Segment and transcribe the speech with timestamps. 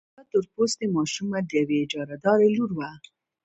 [0.15, 2.89] دا تور پوستې ماشومه د يوې اجارهدارې لور وه.